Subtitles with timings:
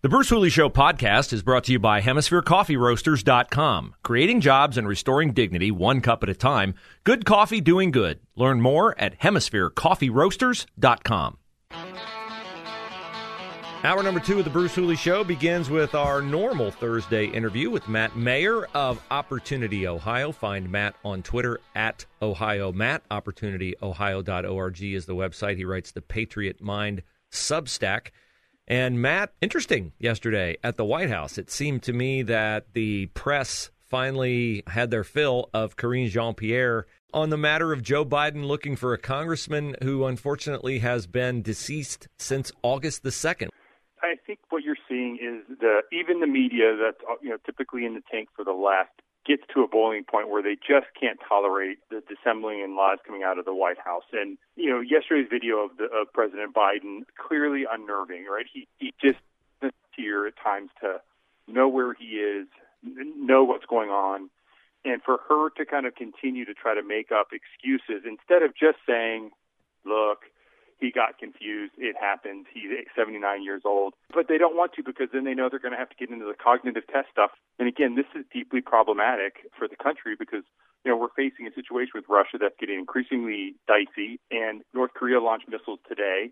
[0.00, 3.96] The Bruce Hooley Show podcast is brought to you by HemisphereCoffeeRoasters.com.
[4.04, 6.76] Creating jobs and restoring dignity one cup at a time.
[7.02, 8.20] Good coffee doing good.
[8.36, 11.38] Learn more at HemisphereCoffeeRoasters.com.
[13.82, 17.88] Hour number two of the Bruce Hooley Show begins with our normal Thursday interview with
[17.88, 20.30] Matt Mayer of Opportunity Ohio.
[20.30, 23.02] Find Matt on Twitter at Ohio Matt.
[23.08, 25.56] OpportunityOhio.org is the website.
[25.56, 27.02] He writes the Patriot Mind
[27.32, 28.10] Substack.
[28.68, 31.38] And Matt, interesting yesterday at the White House.
[31.38, 36.86] It seemed to me that the press finally had their fill of Karine Jean Pierre
[37.14, 42.08] on the matter of Joe Biden looking for a congressman who unfortunately has been deceased
[42.18, 43.48] since August the 2nd.
[44.02, 47.86] I think what you're seeing is the even the media that's uh, you know typically
[47.86, 51.18] in the tank for the left gets to a boiling point where they just can't
[51.28, 54.04] tolerate the dissembling and lies coming out of the White House.
[54.12, 58.46] And you know, yesterday's video of the of President Biden clearly unnerving, right?
[58.50, 59.18] He he just
[59.94, 61.00] here at times to
[61.46, 62.46] know where he is,
[62.82, 64.30] know what's going on,
[64.84, 68.54] and for her to kind of continue to try to make up excuses instead of
[68.56, 69.30] just saying,
[69.84, 70.20] "Look,
[70.80, 71.72] he got confused.
[71.76, 72.46] It happened.
[72.52, 73.94] He's 79 years old.
[74.14, 76.10] But they don't want to because then they know they're going to have to get
[76.10, 77.30] into the cognitive test stuff.
[77.58, 80.44] And again, this is deeply problematic for the country because,
[80.84, 84.20] you know, we're facing a situation with Russia that's getting increasingly dicey.
[84.30, 86.30] And North Korea launched missiles today.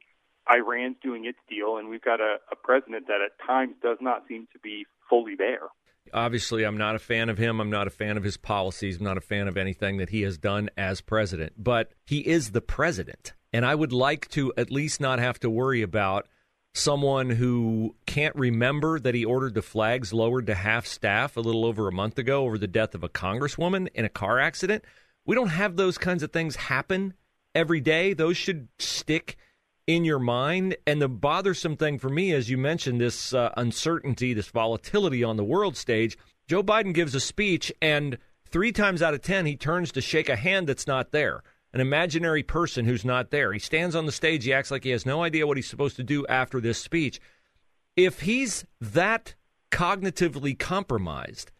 [0.49, 1.77] Iran's doing its deal.
[1.77, 5.35] And we've got a, a president that at times does not seem to be fully
[5.35, 5.67] there.
[6.13, 7.61] Obviously, I'm not a fan of him.
[7.61, 8.99] I'm not a fan of his policies.
[8.99, 11.53] I'm not a fan of anything that he has done as president.
[11.57, 13.33] But he is the president.
[13.53, 16.29] And I would like to at least not have to worry about
[16.75, 21.65] someone who can't remember that he ordered the flags lowered to half staff a little
[21.65, 24.85] over a month ago over the death of a congresswoman in a car accident.
[25.25, 27.15] We don't have those kinds of things happen
[27.55, 28.13] every day.
[28.13, 29.37] Those should stick
[29.87, 30.77] in your mind.
[30.87, 35.37] And the bothersome thing for me, as you mentioned, this uh, uncertainty, this volatility on
[35.37, 36.19] the world stage.
[36.49, 40.29] Joe Biden gives a speech, and three times out of 10, he turns to shake
[40.29, 41.43] a hand that's not there
[41.77, 43.53] an imaginary person who's not there.
[43.53, 45.97] He stands on the stage, he acts like he has no idea what he's supposed
[45.97, 47.21] to do after this speech.
[47.97, 49.35] If he's that
[49.71, 51.53] cognitively compromised,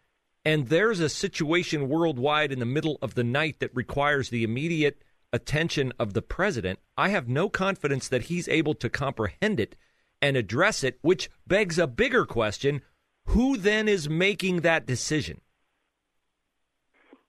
[0.43, 5.03] and there's a situation worldwide in the middle of the night that requires the immediate
[5.33, 9.75] attention of the president, I have no confidence that he's able to comprehend it
[10.21, 12.81] and address it, which begs a bigger question
[13.27, 15.41] who then is making that decision?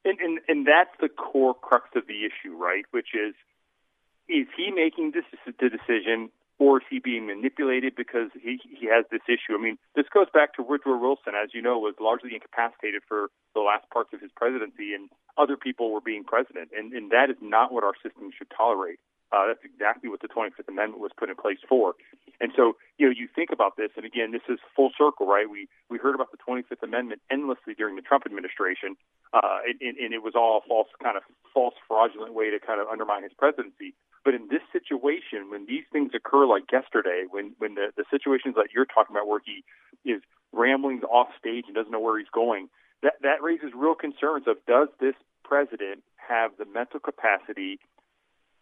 [0.04, 2.84] And, and and that's the core crux of the issue, right?
[2.92, 3.34] Which is,
[4.28, 9.05] is he making this the decision, or is he being manipulated because he he has
[9.11, 9.55] this issue?
[9.55, 13.31] I mean, this goes back to Woodrow Wilson, as you know, was largely incapacitated for
[13.55, 17.31] the last parts of his presidency, and other people were being president, and and that
[17.31, 18.99] is not what our system should tolerate.
[19.31, 21.93] Uh, that's exactly what the 25th Amendment was put in place for.
[22.41, 25.49] And so, you know, you think about this, and again, this is full circle, right?
[25.51, 28.97] We we heard about the 25th Amendment endlessly during the Trump administration,
[29.35, 32.81] uh, and, and it was all a false kind of false fraudulent way to kind
[32.81, 33.95] of undermine his presidency.
[34.25, 38.55] But in this situation, when these things occur like yesterday, when when the, the situations
[38.56, 39.65] that you're talking about, where he
[40.09, 42.69] is rambling off stage and doesn't know where he's going,
[43.03, 45.15] that that raises real concerns of does this
[45.45, 47.78] president have the mental capacity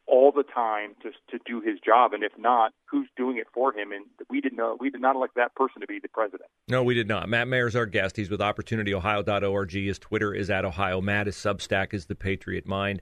[0.07, 2.13] all the time to to do his job?
[2.13, 3.93] And if not who's doing it for him?
[3.93, 6.49] And we did not we did not elect that person to be the president.
[6.69, 7.29] No we did not.
[7.29, 8.17] Matt mayer is our guest.
[8.17, 11.27] He's with opportunityohio.org his twitter is at ohio matt.
[11.27, 13.01] His substack is the patriot mind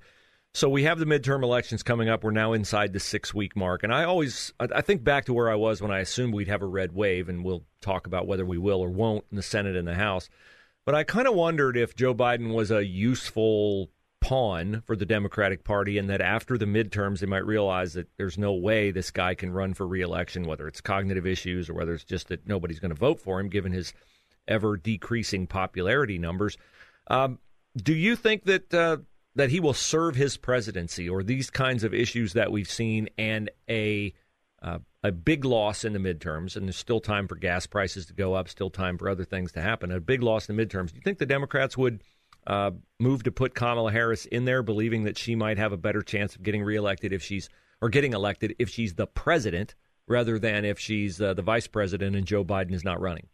[0.55, 2.25] so we have the midterm elections coming up.
[2.25, 3.83] We're now inside the six week mark.
[3.83, 6.63] And i always i think back to where i was when i assumed we'd have
[6.63, 9.77] a red wave and we'll talk about whether we will or won't in the senate
[9.77, 10.31] and the house.
[10.87, 13.91] But i kind of wondered if joe biden was a useful
[14.25, 18.39] pawn for the Democratic Party, and that after the midterms, they might realize that there's
[18.39, 22.05] no way this guy can run for reelection, whether it's cognitive issues or whether it's
[22.05, 23.93] just that nobody's going to vote for him, given his
[24.49, 26.57] ever decreasing popularity numbers.
[27.09, 27.39] Um,
[27.77, 28.97] do you think that uh,
[29.37, 33.51] that he will serve his presidency, or these kinds of issues that we've seen, and
[33.69, 34.15] a
[34.63, 38.15] uh, a big loss in the midterms, and there's still time for gas prices to
[38.15, 39.93] go up, still time for other things to happen.
[39.93, 40.91] A big loss in the midterms.
[40.91, 42.01] Do you think the Democrats would?
[42.47, 46.03] uh, move to put Kamala Harris in there, believing that she might have a better
[46.03, 47.49] chance of getting reelected if she's
[47.81, 49.75] or getting elected if she's the president
[50.07, 53.29] rather than if she's uh, the vice president and Joe Biden is not running?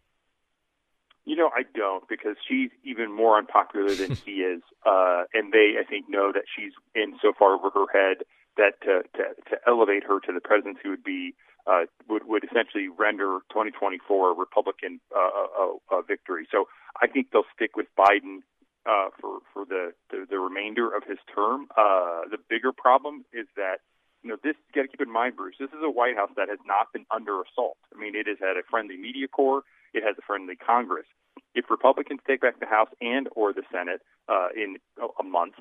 [1.30, 5.74] You know, I don't because she's even more unpopular than he is, uh, and they,
[5.78, 9.56] I think, know that she's in so far over her head that to to, to
[9.64, 11.34] elevate her to the presidency would be
[11.68, 16.48] uh, would would essentially render 2024 a Republican uh, uh, victory.
[16.50, 16.64] So
[17.00, 18.42] I think they'll stick with Biden
[18.84, 21.68] uh, for for the, the the remainder of his term.
[21.78, 23.86] Uh, the bigger problem is that
[24.22, 25.56] you know this got to keep in mind, Bruce.
[25.58, 27.78] This is a White House that has not been under assault.
[27.94, 29.62] I mean, it has had a friendly media corps.
[29.94, 31.06] It has a friendly Congress.
[31.54, 34.76] If Republicans take back the House and or the Senate uh, in
[35.18, 35.54] a month,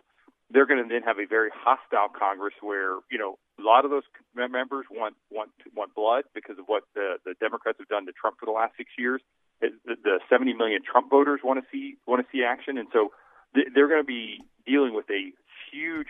[0.51, 3.91] they're going to then have a very hostile Congress where you know a lot of
[3.91, 4.03] those
[4.35, 8.38] members want want want blood because of what the the Democrats have done to Trump
[8.39, 9.21] for the last six years.
[9.61, 13.11] The 70 million Trump voters want to see want to see action, and so
[13.53, 15.33] they're going to be dealing with a
[15.71, 16.07] huge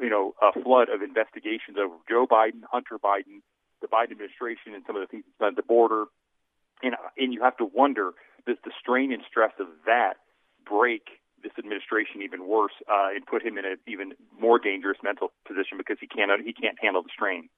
[0.00, 3.42] you know a flood of investigations over Joe Biden, Hunter Biden,
[3.80, 6.06] the Biden administration, and some of the things at the border,
[6.82, 8.12] and and you have to wonder
[8.46, 10.14] does the strain and stress of that
[10.66, 15.32] break this administration even worse uh, and put him in an even more dangerous mental
[15.46, 17.48] position because he can't he can't handle the strain.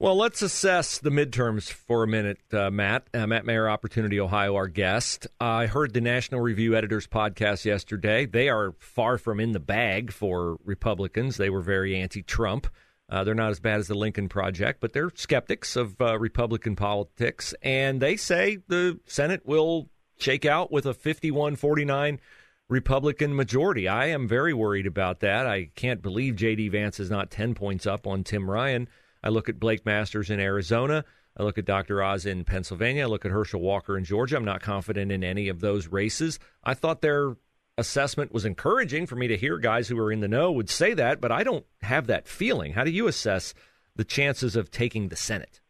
[0.00, 3.08] Well, let's assess the midterms for a minute, uh, Matt.
[3.12, 5.26] Uh, Matt Mayer, Opportunity Ohio, our guest.
[5.40, 8.24] I heard the National Review Editors podcast yesterday.
[8.24, 11.36] They are far from in the bag for Republicans.
[11.36, 12.68] They were very anti Trump.
[13.10, 16.76] Uh, they're not as bad as the Lincoln Project, but they're skeptics of uh, Republican
[16.76, 17.52] politics.
[17.60, 22.20] And they say the Senate will shake out with a 51 49
[22.68, 23.88] Republican majority.
[23.88, 25.44] I am very worried about that.
[25.48, 26.68] I can't believe J.D.
[26.68, 28.88] Vance is not 10 points up on Tim Ryan.
[29.22, 31.04] I look at Blake Masters in Arizona.
[31.36, 32.02] I look at Dr.
[32.02, 33.04] Oz in Pennsylvania.
[33.04, 34.36] I look at Herschel Walker in Georgia.
[34.36, 36.38] I'm not confident in any of those races.
[36.64, 37.36] I thought their
[37.76, 40.94] assessment was encouraging for me to hear guys who are in the know would say
[40.94, 42.72] that, but I don't have that feeling.
[42.72, 43.54] How do you assess
[43.94, 45.60] the chances of taking the Senate?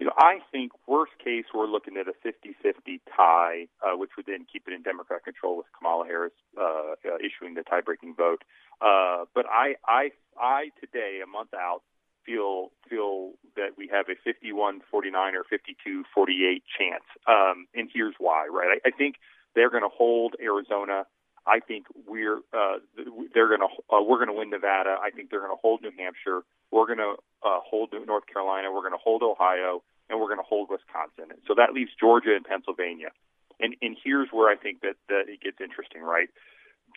[0.00, 4.24] You know, I think worst case we're looking at a 50-50 tie, uh, which would
[4.24, 8.42] then keep it in Democrat control with Kamala Harris uh, uh, issuing the tie-breaking vote.
[8.80, 11.82] Uh, but I, I, I today, a month out,
[12.24, 14.80] feel feel that we have a 51-49
[15.34, 17.04] or 52-48 chance.
[17.28, 18.80] Um, and here's why, right?
[18.82, 19.16] I, I think
[19.54, 21.04] they're going to hold Arizona.
[21.46, 22.78] I think we're uh,
[23.34, 24.96] they're going to uh, we're going to win Nevada.
[25.02, 26.42] I think they're going to hold New Hampshire.
[26.70, 28.70] We're going to uh, hold North Carolina.
[28.72, 31.36] We're going to hold Ohio and we're going to hold Wisconsin.
[31.46, 33.10] So that leaves Georgia and Pennsylvania.
[33.60, 36.28] And and here's where I think that, that it gets interesting, right?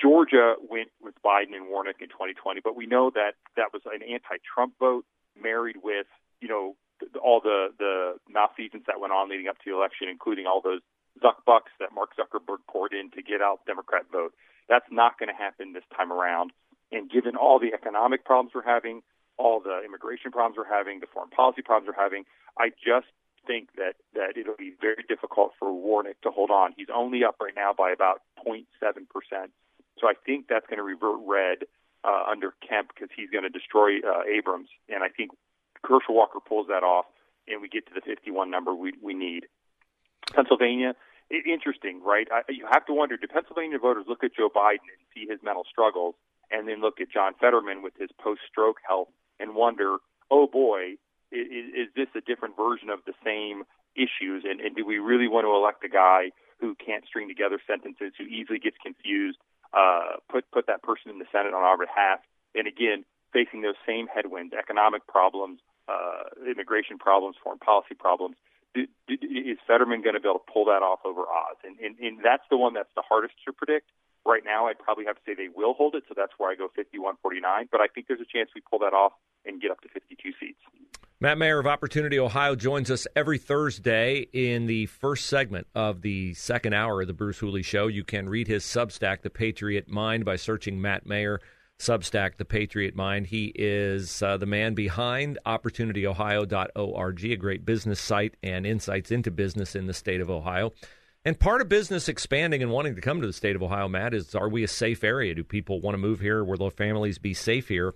[0.01, 4.01] Georgia went with Biden and Warnock in 2020, but we know that that was an
[4.01, 5.05] anti-Trump vote
[5.39, 6.07] married with
[6.41, 6.75] you know
[7.21, 10.81] all the the malfeasance that went on leading up to the election, including all those
[11.23, 14.33] Zuck bucks that Mark Zuckerberg poured in to get out Democrat vote.
[14.67, 16.51] That's not going to happen this time around.
[16.91, 19.01] And given all the economic problems we're having,
[19.37, 22.23] all the immigration problems we're having, the foreign policy problems we're having.
[22.59, 23.07] I just
[23.45, 26.73] think that that it'll be very difficult for Warnock to hold on.
[26.77, 28.65] He's only up right now by about 0.7
[29.09, 29.51] percent.
[29.99, 31.65] So I think that's going to revert red
[32.03, 35.31] uh, under Kemp because he's going to destroy uh, Abrams, and I think
[35.83, 37.05] Herschel Walker pulls that off,
[37.47, 39.47] and we get to the 51 number we we need.
[40.33, 40.95] Pennsylvania,
[41.29, 42.27] interesting, right?
[42.31, 45.39] I, you have to wonder: Do Pennsylvania voters look at Joe Biden and see his
[45.43, 46.15] mental struggles,
[46.51, 49.09] and then look at John Fetterman with his post-stroke health
[49.39, 49.97] and wonder,
[50.29, 50.95] oh boy,
[51.31, 53.63] is, is this a different version of the same
[53.95, 54.45] issues?
[54.45, 58.13] And, and do we really want to elect a guy who can't string together sentences,
[58.17, 59.37] who easily gets confused,
[59.73, 62.19] uh, put put that person in the Senate on our behalf?
[62.55, 63.03] And again,
[63.33, 68.35] facing those same headwinds, economic problems, uh, immigration problems, foreign policy problems.
[68.75, 71.57] Is Fetterman going to be able to pull that off over Oz?
[71.63, 73.89] And, and, and that's the one that's the hardest to predict.
[74.25, 76.55] Right now, I'd probably have to say they will hold it, so that's where I
[76.55, 77.67] go 51-49.
[77.71, 79.11] But I think there's a chance we pull that off
[79.45, 80.59] and get up to 52 seats.
[81.19, 86.33] Matt Mayer of Opportunity Ohio joins us every Thursday in the first segment of the
[86.33, 87.87] second hour of the Bruce Hooley Show.
[87.87, 91.39] You can read his Substack, The Patriot Mind, by searching Matt Mayer.
[91.79, 93.27] Substack, The Patriot Mind.
[93.27, 99.75] He is uh, the man behind OpportunityOhio.org, a great business site and insights into business
[99.75, 100.71] in the state of Ohio.
[101.25, 104.13] And part of business expanding and wanting to come to the state of Ohio, Matt,
[104.13, 105.33] is are we a safe area?
[105.33, 106.43] Do people want to move here?
[106.43, 107.93] Will their families be safe here?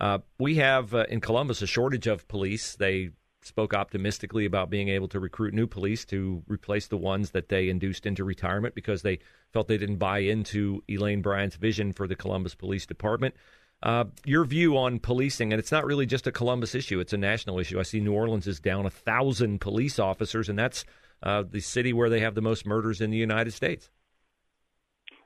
[0.00, 2.76] Uh, we have uh, in Columbus a shortage of police.
[2.76, 3.10] They
[3.48, 7.68] spoke optimistically about being able to recruit new police to replace the ones that they
[7.68, 9.18] induced into retirement because they
[9.52, 13.34] felt they didn't buy into Elaine Bryant's vision for the Columbus Police Department.
[13.82, 17.18] Uh, your view on policing, and it's not really just a Columbus issue; it's a
[17.18, 17.78] national issue.
[17.78, 20.84] I see New Orleans is down a thousand police officers, and that's
[21.22, 23.90] uh, the city where they have the most murders in the United States.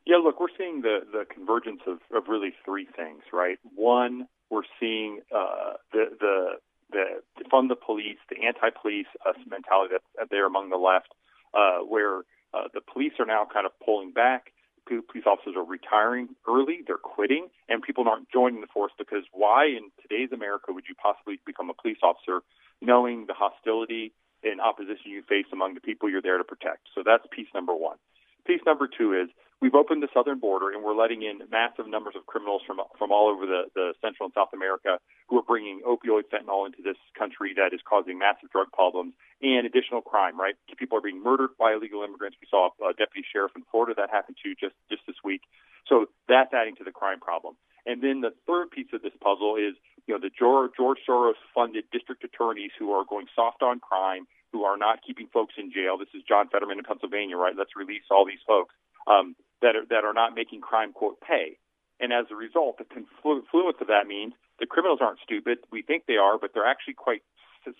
[0.04, 3.58] Yeah, look, we're seeing the the convergence of, of really three things, right?
[3.74, 6.46] One, we're seeing uh, the the
[6.92, 11.14] the defund the police, the anti-police uh, mentality that's there among the left,
[11.54, 12.22] uh, where
[12.54, 14.52] uh, the police are now kind of pulling back.
[14.87, 19.66] Police officers are retiring early; they're quitting, and people aren't joining the force because why,
[19.66, 22.42] in today's America, would you possibly become a police officer
[22.82, 26.88] knowing the hostility and opposition you face among the people you're there to protect?
[26.94, 27.96] So that's piece number one.
[28.44, 29.30] Piece number two is
[29.62, 33.12] we've opened the southern border and we're letting in massive numbers of criminals from from
[33.12, 34.99] all over the, the Central and South America
[35.31, 39.64] who are bringing opioid fentanyl into this country that is causing massive drug problems and
[39.64, 40.38] additional crime.
[40.38, 42.37] Right, people are being murdered by illegal immigrants.
[42.42, 45.47] We saw a deputy sheriff in Florida that happened to just just this week.
[45.87, 47.54] So that's adding to the crime problem.
[47.87, 49.78] And then the third piece of this puzzle is
[50.11, 54.26] you know the George, George Soros funded district attorneys who are going soft on crime,
[54.50, 55.99] who are not keeping folks in jail.
[55.99, 57.54] This is John Fetterman in Pennsylvania, right?
[57.57, 58.75] Let's release all these folks
[59.07, 61.59] um, that are that are not making crime quote pay.
[62.00, 65.59] And as a result, the confluence of that means the criminals aren't stupid.
[65.71, 67.23] We think they are, but they're actually quite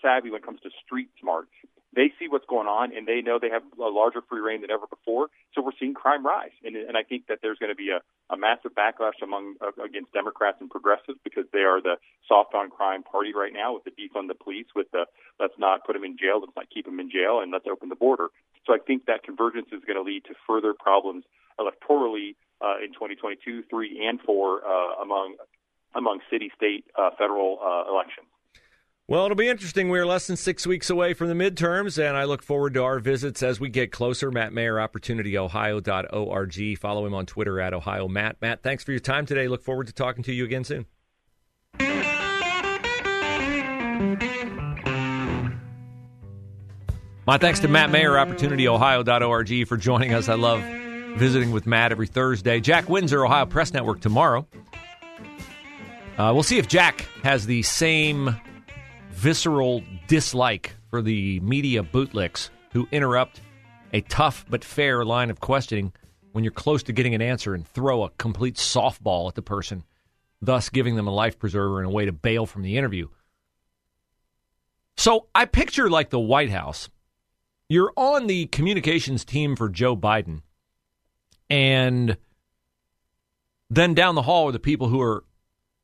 [0.01, 1.47] savvy when it comes to street smart.
[1.95, 4.71] They see what's going on and they know they have a larger free reign than
[4.71, 5.27] ever before.
[5.53, 8.01] So we're seeing crime rise, and, and I think that there's going to be a,
[8.33, 11.97] a massive backlash among uh, against Democrats and progressives because they are the
[12.27, 15.05] soft on crime party right now with the defund the police, with the
[15.39, 17.89] let's not put them in jail, let's not keep them in jail, and let's open
[17.89, 18.29] the border.
[18.65, 21.25] So I think that convergence is going to lead to further problems
[21.59, 25.35] electorally uh, in 2022, three, and four uh, among
[25.95, 28.27] among city, state, uh, federal uh, elections.
[29.07, 29.89] Well, it'll be interesting.
[29.89, 32.99] We're less than six weeks away from the midterms, and I look forward to our
[32.99, 34.31] visits as we get closer.
[34.31, 36.77] Matt Mayer, OpportunityOhio.org.
[36.77, 38.37] Follow him on Twitter at Ohio Matt.
[38.41, 39.49] Matt, thanks for your time today.
[39.49, 40.85] Look forward to talking to you again soon.
[47.25, 50.29] My thanks to Matt Mayer, OpportunityOhio.org, for joining us.
[50.29, 50.61] I love
[51.17, 52.59] visiting with Matt every Thursday.
[52.59, 54.47] Jack Windsor, Ohio Press Network, tomorrow.
[56.17, 58.35] Uh, we'll see if Jack has the same
[59.11, 63.41] visceral dislike for the media bootlicks who interrupt
[63.93, 65.93] a tough but fair line of questioning
[66.31, 69.83] when you're close to getting an answer and throw a complete softball at the person,
[70.41, 73.07] thus giving them a life preserver and a way to bail from the interview.
[74.97, 76.89] So I picture like the White House
[77.69, 80.41] you're on the communications team for Joe Biden,
[81.53, 82.17] and
[83.69, 85.23] then down the hall are the people who are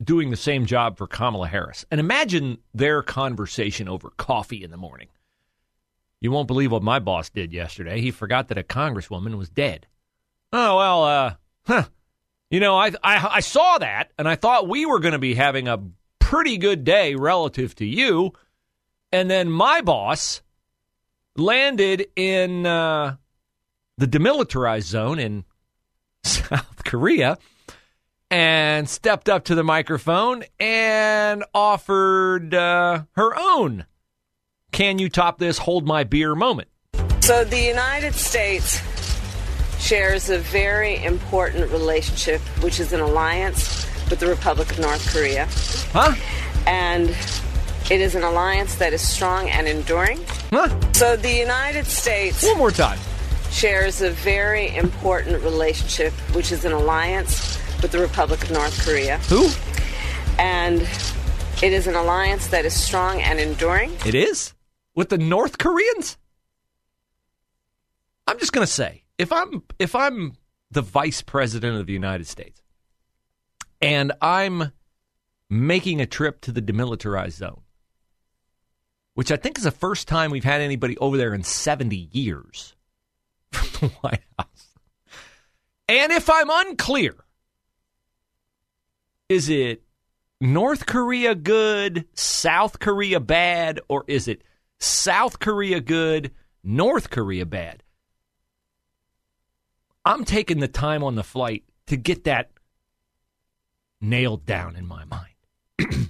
[0.04, 1.86] doing the same job for Kamala Harris.
[1.92, 5.10] And imagine their conversation over coffee in the morning.
[6.22, 8.02] You won't believe what my boss did yesterday.
[8.02, 9.86] He forgot that a congresswoman was dead.
[10.52, 11.36] Oh, well, uh,
[11.68, 11.84] huh.
[12.50, 15.36] You know, I, I, I saw that, and I thought we were going to be
[15.36, 15.84] having a
[16.18, 18.34] pretty good day relative to you.
[19.12, 20.42] And then my boss
[21.36, 23.18] landed in uh,
[24.00, 25.46] the demilitarized zone in
[26.24, 27.38] South Korea
[28.32, 33.86] and stepped up to the microphone and offered uh, her own
[34.72, 36.68] can you top this hold my beer moment.
[37.22, 38.82] So the United States
[39.80, 45.48] shares a very important relationship, which is an alliance with the Republic of North Korea.
[45.92, 46.16] Huh?
[46.68, 47.10] And
[47.90, 50.20] it is an alliance that is strong and enduring.
[50.52, 50.70] Huh?
[50.94, 52.44] So the United States.
[52.44, 53.00] One more time.
[53.52, 59.18] Shares a very important relationship, which is an alliance with the Republic of North Korea.
[59.30, 59.50] Who?
[60.38, 60.82] And
[61.62, 63.92] it is an alliance that is strong and enduring.
[64.06, 64.54] It is?
[64.96, 66.18] With the North Koreans?
[68.28, 70.34] I'm just going to say, if I'm if I'm
[70.72, 72.62] the vice president of the United States
[73.82, 74.72] and I'm
[75.50, 77.62] making a trip to the demilitarized zone
[79.16, 82.76] which I think is the first time we've had anybody over there in 70 years
[83.52, 84.68] from the White House.
[85.88, 87.16] And if I'm unclear,
[89.28, 89.84] is it
[90.42, 94.44] North Korea good, South Korea bad, or is it
[94.80, 96.32] South Korea good,
[96.64, 97.84] North Korea bad?
[100.06, 102.52] I'm taking the time on the flight to get that
[104.02, 106.10] nailed down in my mind.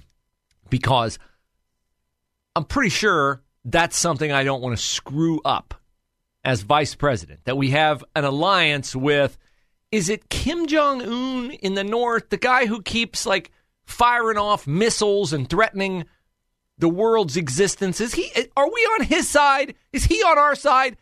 [0.70, 1.18] because
[2.54, 5.74] I'm pretty sure that's something I don't want to screw up
[6.44, 7.40] as vice president.
[7.44, 9.38] That we have an alliance with,
[9.92, 13.50] is it Kim Jong un in the north, the guy who keeps like
[13.84, 16.04] firing off missiles and threatening
[16.78, 18.00] the world's existence?
[18.00, 18.30] Is he?
[18.56, 19.74] Are we on his side?
[19.92, 20.96] Is he on our side?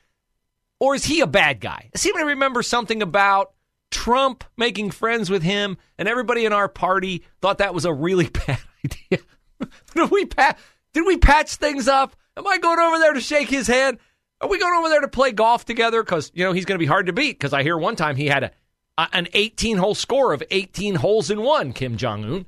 [0.81, 1.91] Or is he a bad guy?
[1.95, 3.53] I seem to remember something about
[3.91, 8.29] Trump making friends with him, and everybody in our party thought that was a really
[8.47, 9.25] bad idea.
[9.95, 10.59] Did we pass?
[10.93, 12.17] Did we patch things up?
[12.37, 13.99] Am I going over there to shake his hand?
[14.41, 16.03] Are we going over there to play golf together?
[16.03, 17.39] Because, you know, he's going to be hard to beat.
[17.39, 18.51] Because I hear one time he had a,
[18.97, 22.47] a an 18 hole score of 18 holes in one, Kim Jong un.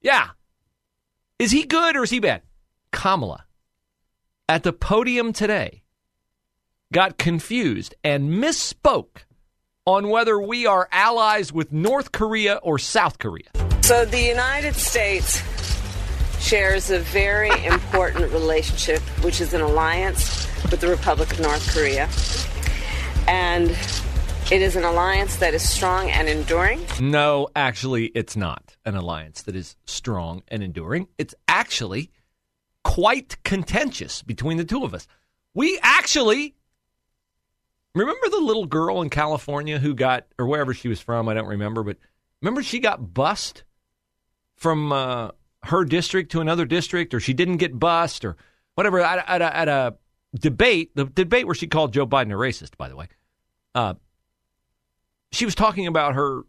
[0.00, 0.30] Yeah.
[1.38, 2.42] Is he good or is he bad?
[2.90, 3.46] Kamala
[4.48, 5.82] at the podium today
[6.92, 9.24] got confused and misspoke
[9.86, 13.48] on whether we are allies with North Korea or South Korea.
[13.80, 15.42] So the United States
[16.38, 22.08] shares a very important relationship, which is an alliance with the Republic of North Korea.
[23.28, 23.70] And
[24.50, 26.84] it is an alliance that is strong and enduring.
[27.00, 31.08] No, actually, it's not an alliance that is strong and enduring.
[31.18, 32.10] It's actually
[32.84, 35.06] quite contentious between the two of us.
[35.54, 36.54] We actually
[37.94, 41.46] remember the little girl in California who got, or wherever she was from, I don't
[41.46, 41.98] remember, but
[42.40, 43.64] remember she got bussed
[44.56, 45.30] from uh,
[45.64, 48.36] her district to another district, or she didn't get bussed, or
[48.74, 49.94] whatever, at, at, at a
[50.34, 53.08] debate, the debate where she called Joe Biden a racist, by the way.
[53.74, 53.94] Uh,
[55.30, 56.42] she was talking about her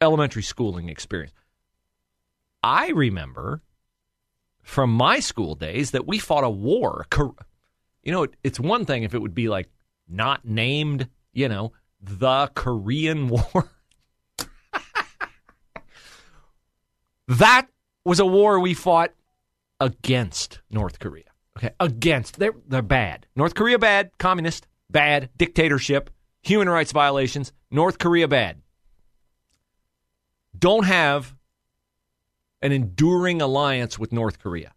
[0.00, 1.32] elementary schooling experience.
[2.62, 3.62] I remember
[4.62, 7.06] from my school days that we fought a war.
[8.02, 9.68] You know, it's one thing if it would be like
[10.08, 13.70] not named, you know, the Korean War.
[17.28, 17.68] that
[18.04, 19.12] was a war we fought
[19.80, 21.24] against North Korea.
[21.58, 22.38] Okay, against.
[22.38, 23.26] They're, they're bad.
[23.34, 26.08] North Korea bad, communist, bad, dictatorship,
[26.40, 28.62] human rights violations, North Korea bad.
[30.56, 31.34] Don't have
[32.62, 34.72] an enduring alliance with North Korea.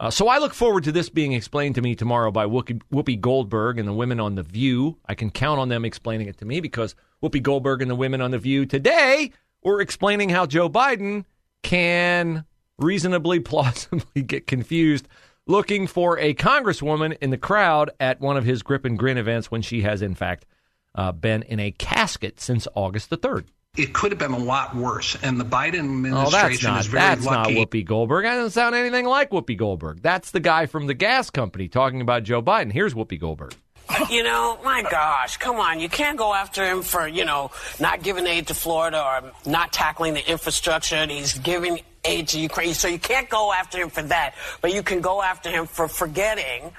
[0.00, 3.20] Uh, so I look forward to this being explained to me tomorrow by Whoopi, Whoopi,
[3.20, 4.98] Goldberg and the women on The View.
[5.06, 8.20] I can count on them explaining it to me because Whoopi Goldberg and the women
[8.20, 9.30] on The View today
[9.62, 11.24] were explaining how Joe Biden
[11.62, 12.46] can
[12.80, 15.06] reasonably plausibly get confused
[15.46, 19.50] looking for a congresswoman in the crowd at one of his grip and grin events
[19.50, 20.46] when she has, in fact,
[20.94, 23.44] uh, been in a casket since August the 3rd.
[23.76, 26.86] It could have been a lot worse, and the Biden administration oh, that's not, is
[26.86, 27.54] very that's lucky.
[27.54, 28.24] not Whoopi Goldberg.
[28.24, 30.02] That doesn't sound anything like Whoopi Goldberg.
[30.02, 32.72] That's the guy from the gas company talking about Joe Biden.
[32.72, 33.54] Here's Whoopi Goldberg.
[34.08, 35.80] You know, my gosh, come on.
[35.80, 39.72] You can't go after him for, you know, not giving aid to Florida or not
[39.72, 40.94] tackling the infrastructure.
[40.94, 42.74] And he's giving aid to Ukraine.
[42.74, 44.34] So you can't go after him for that.
[44.60, 46.72] But you can go after him for forgetting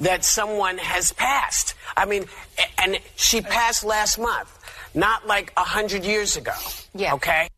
[0.00, 1.74] that someone has passed.
[1.96, 2.24] I mean,
[2.78, 4.58] and she passed last month,
[4.94, 6.52] not like a hundred years ago.
[6.94, 7.14] Yeah.
[7.14, 7.48] Okay.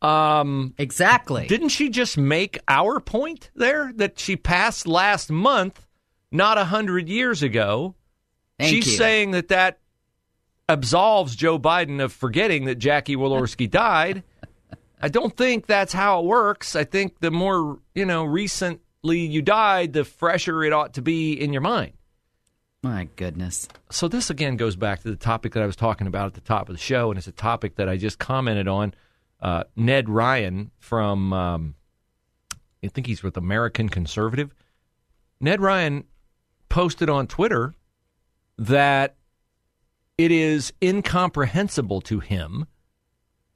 [0.00, 1.46] Um, exactly.
[1.46, 5.86] Didn't she just make our point there that she passed last month,
[6.30, 7.94] not a hundred years ago?
[8.58, 8.92] Thank She's you.
[8.92, 9.80] saying that that
[10.68, 14.22] absolves Joe Biden of forgetting that Jackie Walorski died.
[15.00, 16.74] I don't think that's how it works.
[16.74, 21.32] I think the more, you know, recently you died, the fresher it ought to be
[21.32, 21.92] in your mind.
[22.82, 23.68] My goodness.
[23.90, 26.40] So this again goes back to the topic that I was talking about at the
[26.40, 28.94] top of the show, and it's a topic that I just commented on.
[29.40, 31.74] Uh, Ned Ryan from, um,
[32.82, 34.54] I think he's with American Conservative.
[35.40, 36.04] Ned Ryan
[36.68, 37.74] posted on Twitter
[38.58, 39.16] that
[40.16, 42.66] it is incomprehensible to him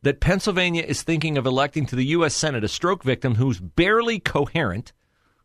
[0.03, 2.35] that Pennsylvania is thinking of electing to the U.S.
[2.35, 4.93] Senate a stroke victim who's barely coherent,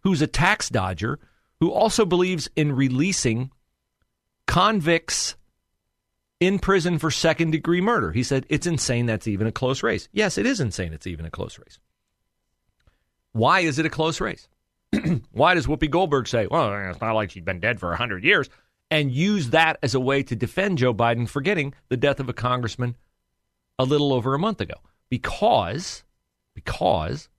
[0.02, 1.20] who's a tax dodger,
[1.60, 3.52] who also believes in releasing
[4.46, 5.36] convicts
[6.39, 8.12] in prison for second degree murder.
[8.12, 10.08] He said, It's insane that's even a close race.
[10.12, 11.80] Yes, it is insane it's even a close race.
[13.34, 14.48] Why is it a close race?
[15.32, 18.50] Why does Whoopi Goldberg say, Well, it's not like she's been dead for 100 years,
[18.89, 22.34] and use that as a way to defend Joe Biden forgetting the death of a
[22.34, 22.96] congressman
[23.80, 24.76] a little over a month ago?
[25.10, 26.04] Because,
[26.54, 27.30] because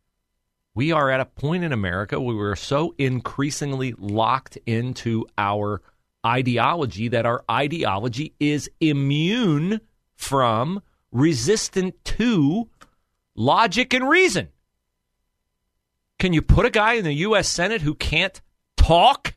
[0.74, 5.82] we are at a point in America where we're so increasingly locked into our
[6.24, 9.80] ideology that our ideology is immune
[10.16, 12.68] from, resistant to
[13.34, 14.48] logic and reason.
[16.18, 17.48] Can you put a guy in the U.S.
[17.48, 18.40] Senate who can't
[18.76, 19.34] talk?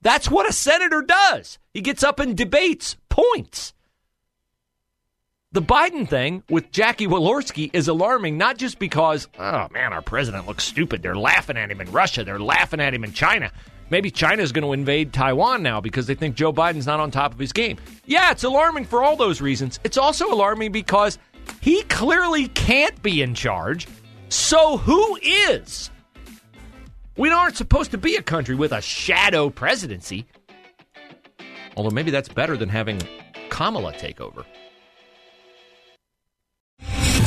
[0.00, 1.58] That's what a senator does.
[1.72, 3.73] He gets up and debates points.
[5.54, 10.48] The Biden thing with Jackie Walorski is alarming, not just because, oh man, our president
[10.48, 11.00] looks stupid.
[11.00, 12.24] They're laughing at him in Russia.
[12.24, 13.52] They're laughing at him in China.
[13.88, 17.32] Maybe China's going to invade Taiwan now because they think Joe Biden's not on top
[17.32, 17.76] of his game.
[18.04, 19.78] Yeah, it's alarming for all those reasons.
[19.84, 21.20] It's also alarming because
[21.60, 23.86] he clearly can't be in charge.
[24.30, 25.88] So who is?
[27.16, 30.26] We aren't supposed to be a country with a shadow presidency.
[31.76, 33.00] Although maybe that's better than having
[33.50, 34.44] Kamala take over.